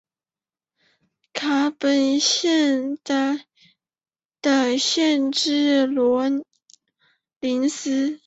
[1.33, 3.37] 卡本县的
[4.79, 6.23] 县治罗
[7.39, 8.19] 林斯。